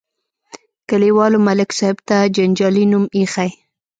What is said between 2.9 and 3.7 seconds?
نوم ایښی.